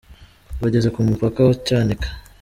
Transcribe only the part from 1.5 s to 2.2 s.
Cyanika.